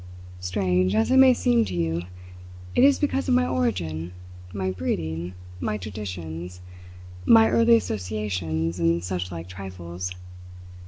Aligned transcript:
"Strange 0.39 0.95
as 0.95 1.11
it 1.11 1.17
may 1.17 1.31
seem 1.31 1.63
to 1.63 1.75
you, 1.75 2.01
it 2.73 2.83
is 2.83 2.97
because 2.97 3.27
of 3.29 3.35
my 3.35 3.45
origin, 3.45 4.13
my 4.51 4.71
breeding, 4.71 5.35
my 5.59 5.77
traditions, 5.77 6.59
my 7.23 7.47
early 7.47 7.75
associations, 7.77 8.79
and 8.79 9.03
such 9.03 9.31
like 9.31 9.47
trifles. 9.47 10.11